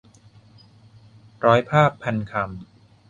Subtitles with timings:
[1.45, 2.43] ร้อยภาพ-พันคำ